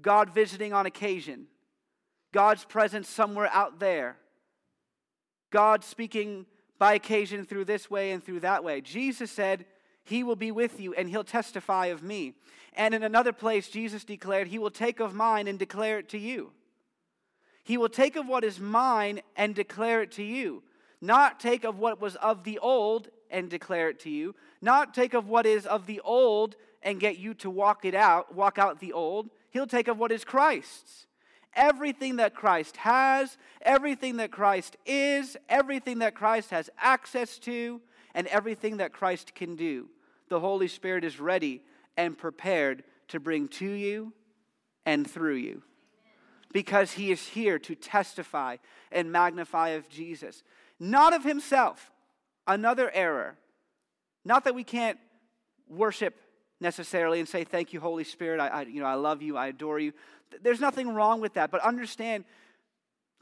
[0.00, 1.46] God visiting on occasion,
[2.32, 4.16] God's presence somewhere out there,
[5.50, 6.46] God speaking
[6.78, 8.80] by occasion through this way and through that way.
[8.80, 9.66] Jesus said,
[10.04, 12.34] He will be with you and He'll testify of me.
[12.74, 16.18] And in another place, Jesus declared, He will take of mine and declare it to
[16.18, 16.52] you.
[17.66, 20.62] He will take of what is mine and declare it to you.
[21.00, 24.36] Not take of what was of the old and declare it to you.
[24.62, 28.32] Not take of what is of the old and get you to walk it out,
[28.32, 29.30] walk out the old.
[29.50, 31.08] He'll take of what is Christ's.
[31.54, 37.80] Everything that Christ has, everything that Christ is, everything that Christ has access to,
[38.14, 39.88] and everything that Christ can do.
[40.28, 41.62] The Holy Spirit is ready
[41.96, 44.12] and prepared to bring to you
[44.84, 45.64] and through you
[46.56, 48.56] because he is here to testify
[48.90, 50.42] and magnify of Jesus,
[50.80, 51.92] not of himself.
[52.46, 53.36] Another error.
[54.24, 54.98] Not that we can't
[55.68, 56.18] worship
[56.58, 58.40] necessarily and say, Thank you, Holy Spirit.
[58.40, 59.36] I, I, you know, I love you.
[59.36, 59.92] I adore you.
[60.42, 61.50] There's nothing wrong with that.
[61.50, 62.24] But understand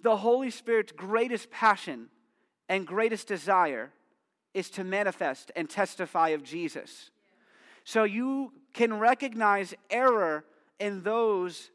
[0.00, 2.10] the Holy Spirit's greatest passion
[2.68, 3.90] and greatest desire
[4.52, 7.10] is to manifest and testify of Jesus.
[7.82, 10.44] So you can recognize error
[10.78, 11.72] in those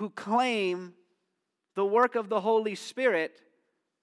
[0.00, 0.94] who claim
[1.74, 3.38] the work of the Holy Spirit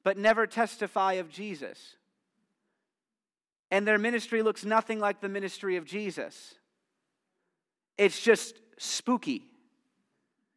[0.04, 1.98] but never testify of Jesus.
[3.72, 6.54] And their ministry looks nothing like the ministry of Jesus.
[7.98, 9.46] It's just spooky.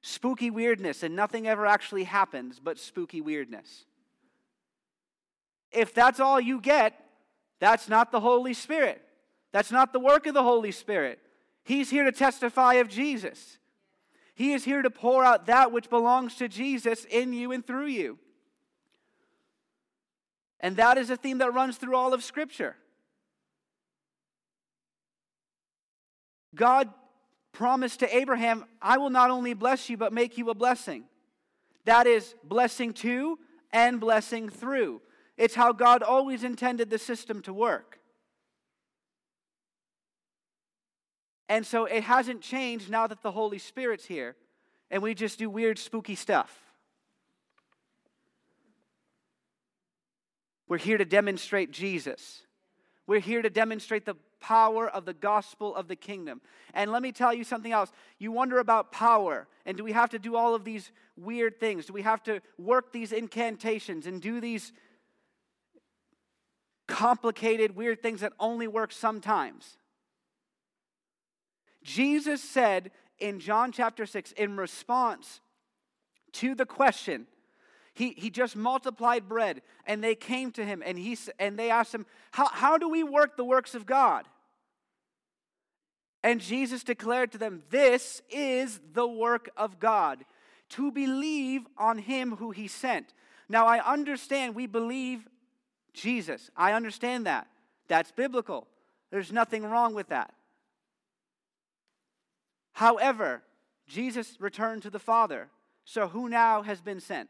[0.02, 3.86] Spooky weirdness, and nothing ever actually happens but spooky weirdness.
[5.72, 7.02] If that's all you get,
[7.60, 9.00] that's not the Holy Spirit.
[9.52, 11.18] That's not the work of the Holy Spirit.
[11.64, 13.56] He's here to testify of Jesus.
[14.34, 17.86] He is here to pour out that which belongs to Jesus in you and through
[17.86, 18.18] you.
[20.60, 22.76] And that is a theme that runs through all of Scripture.
[26.54, 26.90] God
[27.52, 31.04] promised to Abraham, I will not only bless you, but make you a blessing.
[31.84, 33.38] That is blessing to
[33.72, 35.00] and blessing through.
[35.36, 37.99] It's how God always intended the system to work.
[41.50, 44.36] And so it hasn't changed now that the Holy Spirit's here
[44.88, 46.56] and we just do weird, spooky stuff.
[50.68, 52.42] We're here to demonstrate Jesus.
[53.08, 56.40] We're here to demonstrate the power of the gospel of the kingdom.
[56.72, 57.90] And let me tell you something else.
[58.20, 61.86] You wonder about power, and do we have to do all of these weird things?
[61.86, 64.72] Do we have to work these incantations and do these
[66.86, 69.76] complicated, weird things that only work sometimes?
[71.82, 75.40] Jesus said in John chapter 6, in response
[76.32, 77.26] to the question,
[77.94, 81.94] he, he just multiplied bread and they came to him and, he, and they asked
[81.94, 84.26] him, how, how do we work the works of God?
[86.22, 90.24] And Jesus declared to them, This is the work of God,
[90.70, 93.14] to believe on him who he sent.
[93.48, 95.26] Now, I understand we believe
[95.94, 96.50] Jesus.
[96.56, 97.48] I understand that.
[97.88, 98.68] That's biblical.
[99.10, 100.32] There's nothing wrong with that.
[102.72, 103.42] However,
[103.86, 105.48] Jesus returned to the Father.
[105.84, 107.28] So who now has been sent?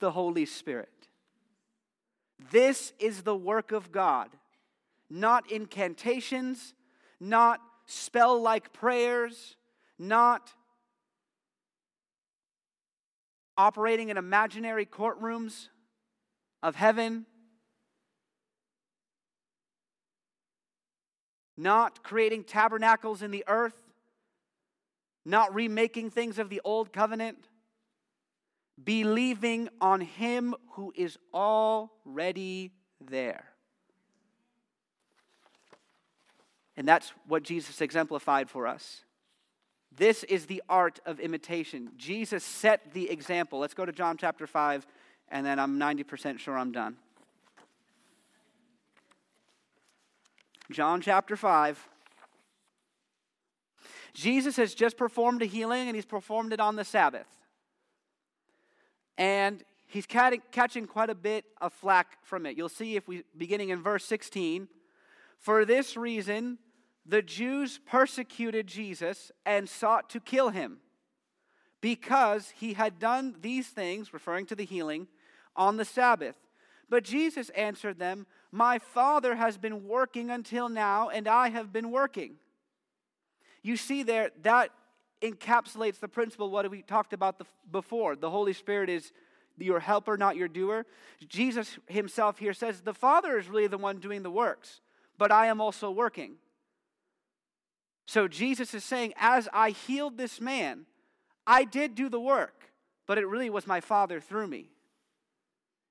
[0.00, 1.08] The Holy Spirit.
[2.50, 4.28] This is the work of God,
[5.08, 6.74] not incantations,
[7.18, 9.56] not spell like prayers,
[9.98, 10.52] not
[13.56, 15.68] operating in imaginary courtrooms
[16.62, 17.24] of heaven,
[21.56, 23.76] not creating tabernacles in the earth,
[25.24, 27.48] not remaking things of the old covenant,
[28.82, 33.44] believing on Him who is already there.
[36.76, 39.02] And that's what Jesus exemplified for us.
[39.96, 41.92] This is the art of imitation.
[41.96, 43.58] Jesus set the example.
[43.58, 44.86] Let's go to John chapter 5,
[45.30, 46.98] and then I'm 90% sure I'm done.
[50.70, 51.88] John chapter 5.
[54.14, 57.28] Jesus has just performed a healing, and he's performed it on the Sabbath.
[59.18, 62.56] And he's catching quite a bit of flack from it.
[62.56, 64.68] You'll see if we, beginning in verse 16,
[65.38, 66.58] for this reason,
[67.04, 70.78] the Jews persecuted Jesus and sought to kill him
[71.80, 75.06] because he had done these things, referring to the healing,
[75.54, 76.36] on the Sabbath.
[76.88, 81.90] But Jesus answered them, My Father has been working until now, and I have been
[81.90, 82.36] working.
[83.62, 84.70] You see there, that
[85.22, 88.16] encapsulates the principle what we talked about the, before.
[88.16, 89.12] The Holy Spirit is
[89.58, 90.86] your helper, not your doer.
[91.26, 94.80] Jesus himself here says, The Father is really the one doing the works,
[95.18, 96.36] but I am also working.
[98.06, 100.86] So Jesus is saying, As I healed this man,
[101.46, 102.72] I did do the work,
[103.06, 104.70] but it really was my Father through me.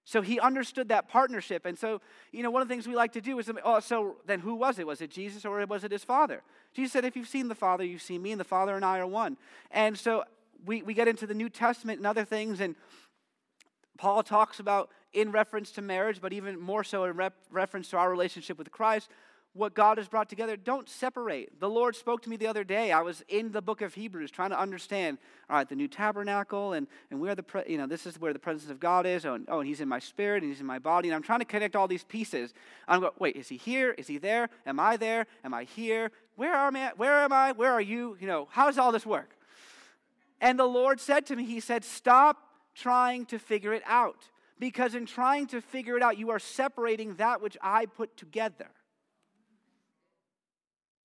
[0.08, 1.66] So he understood that partnership.
[1.66, 1.99] And so,
[2.32, 4.53] you know, one of the things we like to do is, oh, so then who
[4.53, 4.86] was it?
[4.86, 6.43] Was it Jesus or was it his Father?
[6.74, 8.99] Jesus said, if you've seen the Father, you've seen me, and the Father and I
[8.99, 9.36] are one.
[9.72, 10.24] And so
[10.64, 12.76] we, we get into the New Testament and other things, and
[13.97, 17.97] Paul talks about in reference to marriage, but even more so in rep- reference to
[17.97, 19.10] our relationship with Christ,
[19.56, 21.62] what God has brought together, don't separate.
[21.62, 22.91] The Lord spoke to me the other day.
[22.91, 25.18] I was in the book of Hebrews trying to understand,
[25.49, 28.39] all right, the new tabernacle and, and where the, you know, this is where the
[28.39, 29.26] presence of God is.
[29.26, 31.08] Oh and, oh, and he's in my spirit and he's in my body.
[31.08, 32.53] And I'm trying to connect all these pieces.
[32.86, 33.91] I'm going, wait, is he here?
[33.91, 34.49] Is he there?
[34.66, 35.26] Am I there?
[35.45, 36.12] Am I here?
[36.36, 36.91] Where am I?
[36.97, 37.53] Where am I?
[37.53, 38.18] Where are you?
[38.20, 39.38] You know, how does all this work?
[40.41, 42.38] And the Lord said to me, He said, stop
[42.74, 44.30] trying to figure it out.
[44.60, 48.68] Because in trying to figure it out, you are separating that which I put together.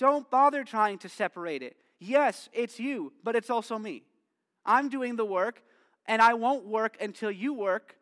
[0.00, 1.76] Don't bother trying to separate it.
[1.98, 4.02] Yes, it's you, but it's also me.
[4.64, 5.62] I'm doing the work,
[6.06, 7.96] and I won't work until you work,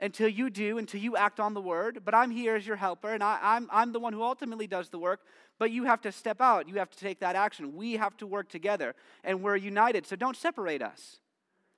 [0.00, 2.00] until you do, until you act on the word.
[2.06, 4.66] But I'm here as your helper, and I, am I'm, I'm the one who ultimately
[4.66, 5.20] does the work.
[5.58, 7.76] But you have to step out, you have to take that action.
[7.76, 10.06] We have to work together, and we're united.
[10.06, 11.18] So don't separate us.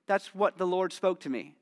[0.06, 1.56] That's what the Lord spoke to me.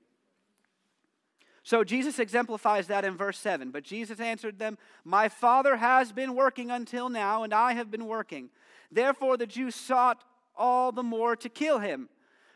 [1.67, 3.73] So Jesus exemplifies that in verse 7.
[3.73, 8.07] But Jesus answered them, My Father has been working until now, and I have been
[8.07, 8.51] working.
[8.93, 10.23] Therefore the Jews sought
[10.57, 12.09] all the more to kill him,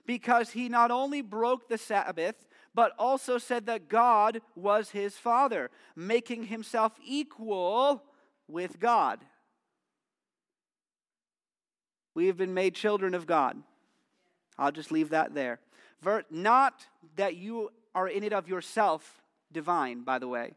[0.06, 5.72] because he not only broke the Sabbath, but also said that God was his Father,
[5.96, 8.04] making himself equal
[8.46, 9.18] with God.
[12.14, 13.56] We have been made children of God.
[14.56, 15.58] I'll just leave that there.
[16.30, 16.86] Not
[17.16, 19.22] that you are in it of yourself
[19.52, 20.54] divine, by the way.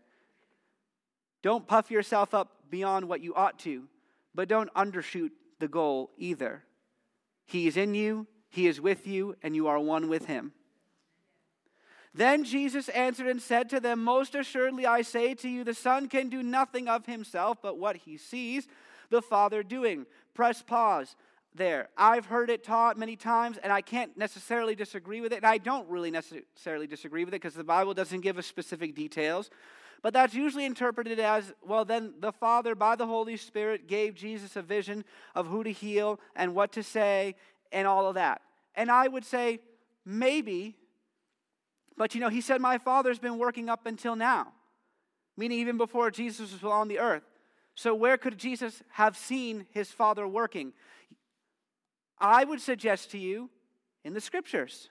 [1.41, 3.83] Don't puff yourself up beyond what you ought to,
[4.33, 6.63] but don't undershoot the goal either.
[7.45, 10.53] He is in you, He is with you, and you are one with Him.
[12.13, 16.07] Then Jesus answered and said to them, Most assuredly I say to you, the Son
[16.07, 18.67] can do nothing of himself but what he sees
[19.09, 20.05] the Father doing.
[20.33, 21.15] Press pause
[21.55, 21.89] there.
[21.97, 25.37] I've heard it taught many times, and I can't necessarily disagree with it.
[25.37, 28.95] And I don't really necessarily disagree with it because the Bible doesn't give us specific
[28.95, 29.49] details.
[30.01, 34.57] But that's usually interpreted as well, then the Father, by the Holy Spirit, gave Jesus
[34.57, 37.35] a vision of who to heal and what to say
[37.71, 38.41] and all of that.
[38.75, 39.59] And I would say,
[40.05, 40.75] maybe,
[41.95, 44.51] but you know, he said, My Father's been working up until now,
[45.37, 47.23] meaning even before Jesus was on the earth.
[47.75, 50.73] So, where could Jesus have seen his Father working?
[52.23, 53.49] I would suggest to you
[54.05, 54.89] in the scriptures.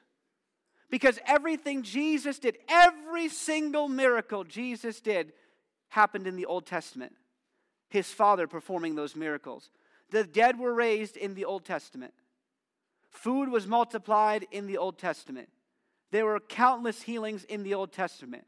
[0.90, 5.32] Because everything Jesus did, every single miracle Jesus did,
[5.88, 7.14] happened in the Old Testament.
[7.88, 9.70] His Father performing those miracles.
[10.10, 12.12] The dead were raised in the Old Testament.
[13.08, 15.48] Food was multiplied in the Old Testament.
[16.10, 18.44] There were countless healings in the Old Testament.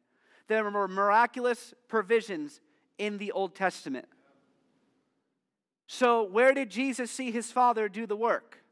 [0.47, 2.61] There were miraculous provisions
[2.99, 4.07] in the Old Testament.
[5.87, 8.64] So, where did Jesus see his Father do the work?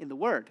[0.00, 0.50] In the Word.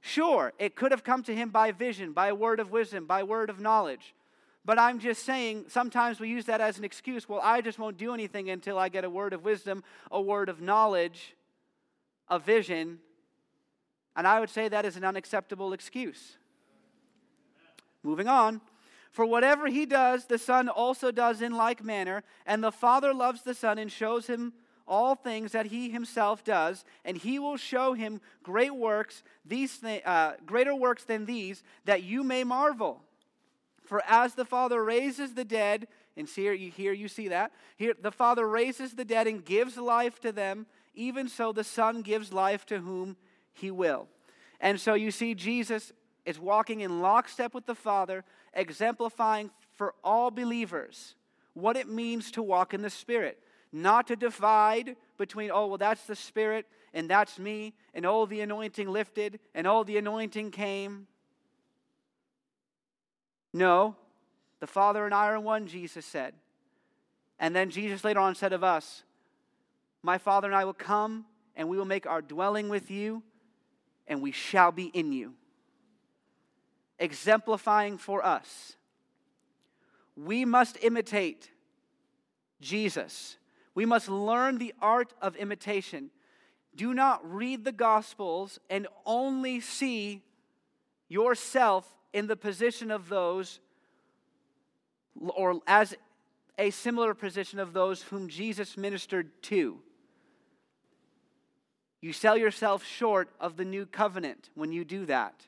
[0.00, 3.50] Sure, it could have come to him by vision, by word of wisdom, by word
[3.50, 4.14] of knowledge.
[4.64, 7.28] But I'm just saying, sometimes we use that as an excuse.
[7.28, 10.48] Well, I just won't do anything until I get a word of wisdom, a word
[10.48, 11.34] of knowledge,
[12.28, 12.98] a vision.
[14.16, 16.36] And I would say that is an unacceptable excuse.
[18.02, 18.60] Moving on.
[19.12, 23.42] For whatever he does, the Son also does in like manner, and the Father loves
[23.42, 24.52] the Son and shows him
[24.90, 30.02] all things that he himself does, and he will show him great works, these th-
[30.04, 33.00] uh, greater works than these, that you may marvel.
[33.84, 35.86] For as the Father raises the dead,
[36.16, 39.78] and here you, here you see that, here the Father raises the dead and gives
[39.78, 43.16] life to them, even so the Son gives life to whom
[43.52, 44.08] he will.
[44.60, 45.92] And so you see Jesus
[46.26, 51.14] is walking in lockstep with the Father, exemplifying for all believers
[51.54, 53.38] what it means to walk in the Spirit.
[53.72, 58.40] Not to divide between, oh, well, that's the Spirit and that's me, and oh, the
[58.40, 61.06] anointing lifted and oh, the anointing came.
[63.52, 63.96] No,
[64.58, 66.34] the Father and I are one, Jesus said.
[67.38, 69.04] And then Jesus later on said of us,
[70.02, 73.22] My Father and I will come, and we will make our dwelling with you,
[74.08, 75.34] and we shall be in you
[77.00, 78.76] exemplifying for us.
[80.16, 81.50] We must imitate
[82.60, 83.36] Jesus.
[83.74, 86.10] We must learn the art of imitation.
[86.74, 90.22] Do not read the Gospels and only see
[91.08, 93.60] yourself in the position of those,
[95.18, 95.94] or as
[96.58, 99.80] a similar position of those whom Jesus ministered to.
[102.00, 105.46] You sell yourself short of the new covenant when you do that.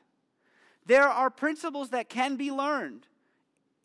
[0.85, 3.07] There are principles that can be learned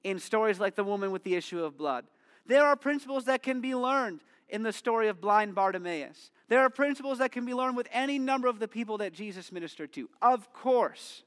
[0.05, 2.05] in stories like the woman with the issue of blood.
[2.49, 6.31] There are principles that can be learned in the story of blind Bartimaeus.
[6.49, 9.53] There are principles that can be learned with any number of the people that Jesus
[9.53, 10.09] ministered to.
[10.23, 11.23] Of course.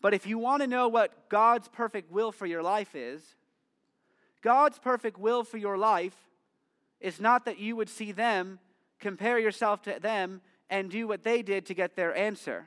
[0.00, 3.22] But if you want to know what God's perfect will for your life is,
[4.42, 6.16] God's perfect will for your life
[7.00, 8.58] is not that you would see them,
[8.98, 12.66] compare yourself to them, and do what they did to get their answer.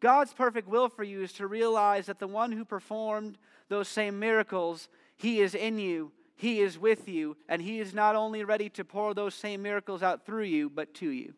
[0.00, 3.36] God's perfect will for you is to realize that the one who performed
[3.70, 8.16] those same miracles, he is in you, he is with you, and he is not
[8.16, 11.32] only ready to pour those same miracles out through you, but to you.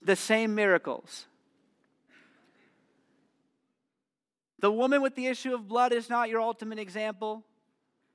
[0.00, 1.26] The same miracles.
[4.60, 7.42] The woman with the issue of blood is not your ultimate example.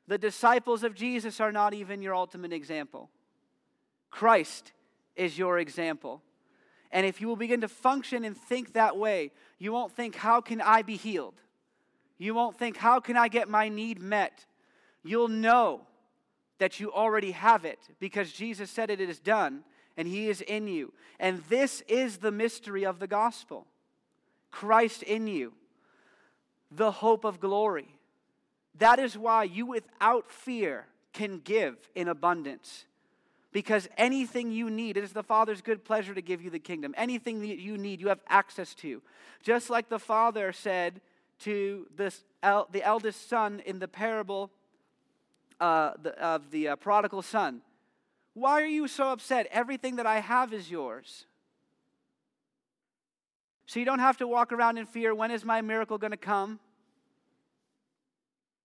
[0.08, 3.10] The disciples of Jesus are not even your ultimate example.
[4.10, 4.72] Christ
[5.16, 6.24] is your example.
[6.92, 10.42] And if you will begin to function and think that way, you won't think, How
[10.42, 11.42] can I be healed?
[12.18, 14.46] You won't think, How can I get my need met?
[15.04, 15.82] You'll know
[16.58, 19.64] that you already have it because Jesus said it is done
[19.98, 20.94] and He is in you.
[21.20, 23.68] And this is the mystery of the gospel
[24.52, 25.54] Christ in you,
[26.72, 27.96] the hope of glory.
[28.76, 32.86] That is why you, without fear, can give in abundance
[33.52, 36.94] because anything you need, it is the Father's good pleasure to give you the kingdom.
[36.98, 39.02] Anything that you need, you have access to.
[39.42, 41.02] Just like the Father said
[41.40, 44.52] to this, the eldest son in the parable
[45.60, 47.62] uh, the, of the uh, prodigal son
[48.34, 49.48] Why are you so upset?
[49.52, 51.26] Everything that I have is yours.
[53.66, 56.18] So you don't have to walk around in fear when is my miracle going to
[56.18, 56.60] come?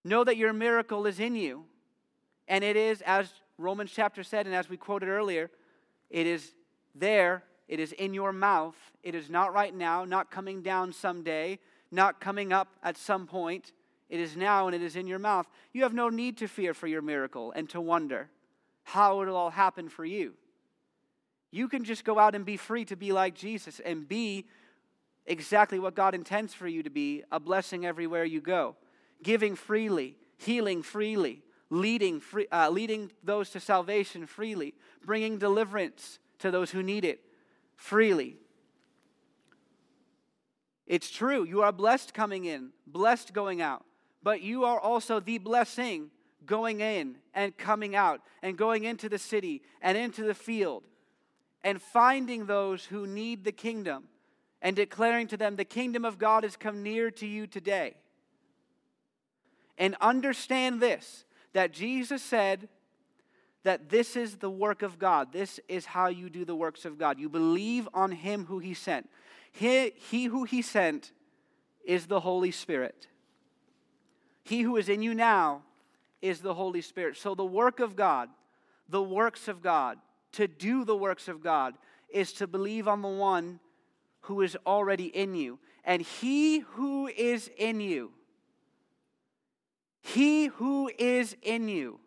[0.05, 1.65] Know that your miracle is in you.
[2.47, 5.51] And it is, as Romans chapter said, and as we quoted earlier,
[6.11, 6.53] it is
[6.95, 8.77] there, it is in your mouth.
[9.03, 11.59] It is not right now, not coming down someday,
[11.91, 13.73] not coming up at some point.
[14.09, 15.49] It is now and it is in your mouth.
[15.73, 18.29] You have no need to fear for your miracle and to wonder
[18.83, 20.35] how it'll all happen for you.
[21.51, 24.47] You can just go out and be free to be like Jesus and be
[25.25, 28.77] exactly what God intends for you to be a blessing everywhere you go,
[29.23, 36.51] giving freely, healing freely, leading, free, uh, leading those to salvation freely, bringing deliverance to
[36.51, 37.21] those who need it
[37.77, 38.37] freely.
[40.87, 43.85] It's true, you are blessed coming in, blessed going out,
[44.23, 46.11] but you are also the blessing
[46.45, 50.85] going in and coming out, and going into the city and into the field,
[51.63, 54.05] and finding those who need the kingdom
[54.61, 57.95] and declaring to them, The kingdom of God has come near to you today.
[59.77, 61.25] And understand this
[61.55, 62.69] that Jesus said
[63.63, 65.33] that this is the work of God.
[65.33, 67.19] This is how you do the works of God.
[67.19, 69.09] You believe on Him who He sent.
[69.51, 71.13] He, he who He sent
[71.85, 73.09] is the Holy Spirit.
[74.45, 75.63] He who is in you now
[76.21, 77.17] is the Holy Spirit.
[77.17, 78.29] So the work of God,
[78.89, 79.99] the works of God,
[80.33, 81.75] to do the works of God,
[82.11, 83.61] is to believe on the one
[84.23, 85.59] who is already in you.
[85.85, 88.13] And He who is in you,
[90.07, 91.99] He who is in you,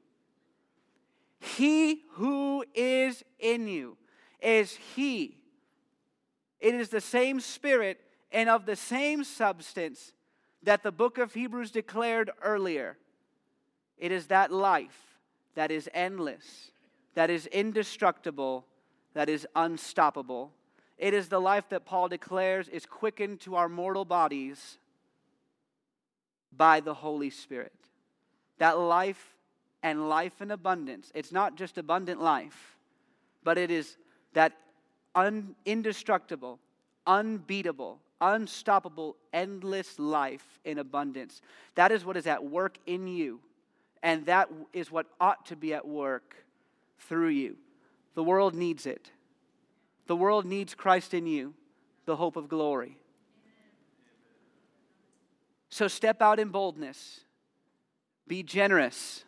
[1.40, 3.98] He who is in you
[4.40, 5.40] is He.
[6.60, 8.00] It is the same Spirit
[8.32, 10.14] and of the same substance
[10.62, 12.98] that the book of Hebrews declared earlier.
[13.98, 15.18] It is that life
[15.56, 16.72] that is endless,
[17.16, 18.68] that is indestructible,
[19.16, 20.52] that is unstoppable.
[21.00, 24.78] It is the life that Paul declares is quickened to our mortal bodies
[26.56, 27.74] by the Holy Spirit.
[28.60, 29.36] That life
[29.84, 31.12] and life in abundance.
[31.14, 32.78] It's not just abundant life,
[33.44, 33.98] but it is
[34.34, 34.54] that
[35.16, 36.60] un- indestructible,
[37.06, 41.42] unbeatable, unstoppable, endless life in abundance.
[41.76, 43.40] That is what is at work in you,
[44.04, 46.36] and that is what ought to be at work
[47.00, 47.58] through you.
[48.16, 49.12] The world needs it.
[50.08, 51.54] The world needs Christ in you,
[52.06, 52.98] the hope of glory.
[55.70, 57.22] So step out in boldness.
[58.28, 59.24] Be generous.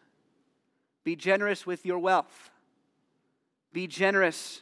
[1.04, 2.52] Be generous with your wealth.
[3.72, 4.62] Be generous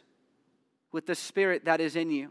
[0.92, 2.30] with the spirit that is in you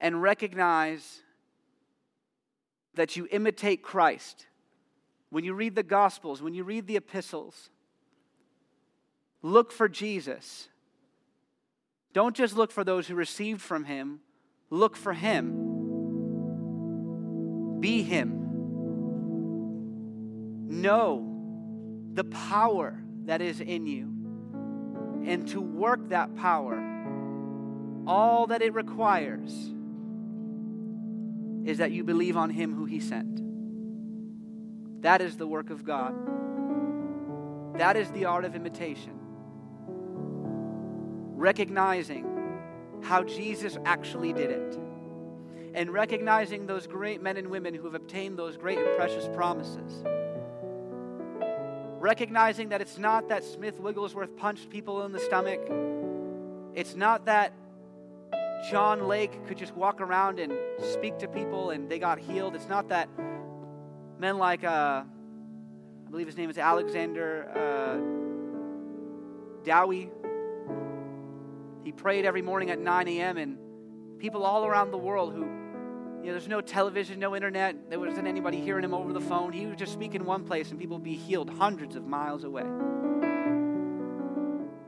[0.00, 1.20] and recognize
[2.94, 4.46] that you imitate Christ.
[5.30, 7.70] When you read the Gospels, when you read the epistles,
[9.42, 10.68] look for Jesus.
[12.12, 14.20] Don't just look for those who received from him,
[14.70, 15.66] look for him.
[17.80, 18.49] Be him.
[20.80, 21.30] Know
[22.14, 24.06] the power that is in you.
[25.26, 26.82] And to work that power,
[28.06, 29.50] all that it requires
[31.64, 33.42] is that you believe on him who he sent.
[35.02, 36.14] That is the work of God.
[37.78, 39.12] That is the art of imitation.
[41.36, 42.26] Recognizing
[43.02, 44.78] how Jesus actually did it.
[45.74, 50.02] And recognizing those great men and women who have obtained those great and precious promises.
[52.10, 55.60] Recognizing that it's not that Smith Wigglesworth punched people in the stomach.
[56.74, 57.52] It's not that
[58.68, 60.52] John Lake could just walk around and
[60.92, 62.56] speak to people and they got healed.
[62.56, 63.08] It's not that
[64.18, 67.94] men like, uh, I believe his name is Alexander uh,
[69.62, 70.10] Dowie,
[71.84, 73.36] he prayed every morning at 9 a.m.
[73.36, 73.56] and
[74.18, 75.48] people all around the world who,
[76.20, 79.52] you know, there's no television, no internet, there wasn't anybody hearing him over the phone.
[79.52, 82.44] He would just speak in one place and people would be healed hundreds of miles
[82.44, 82.64] away.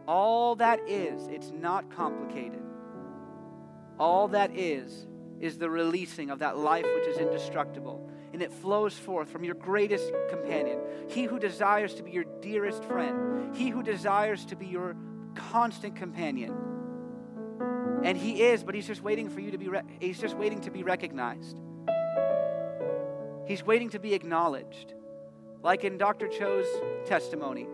[0.06, 2.60] All that is, it's not complicated.
[3.98, 5.06] All that is,
[5.40, 8.10] is the releasing of that life which is indestructible.
[8.34, 12.84] And it flows forth from your greatest companion, he who desires to be your dearest
[12.84, 14.96] friend, he who desires to be your
[15.34, 16.71] constant companion.
[18.04, 20.60] And he is, but he's just waiting for you to be, re- he's just waiting
[20.62, 21.56] to be recognized.
[23.46, 24.94] He's waiting to be acknowledged.
[25.62, 26.28] Like in Dr.
[26.28, 26.66] Cho's
[27.06, 27.68] testimony,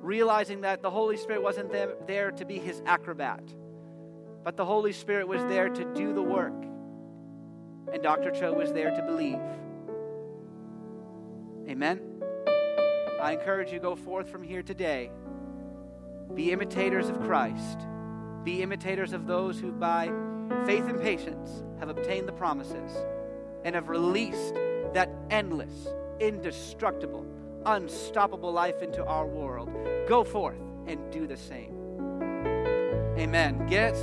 [0.00, 1.70] realizing that the Holy Spirit wasn't
[2.06, 3.42] there, to be his acrobat
[4.42, 6.54] but the Holy Spirit was there to do the work.
[7.92, 8.30] And Dr.
[8.30, 9.38] Cho was there to believe.
[11.68, 12.00] Amen.
[13.20, 15.10] I encourage you go forth from here today.
[16.34, 17.80] Be imitators of Christ.
[18.44, 20.06] Be imitators of those who by
[20.66, 22.90] faith and patience have obtained the promises
[23.64, 24.54] and have released
[24.94, 25.88] that endless,
[26.20, 27.26] indestructible,
[27.66, 29.70] unstoppable life into our world.
[30.08, 31.76] Go forth and do the same.
[33.18, 33.66] Amen.
[33.66, 33.96] Get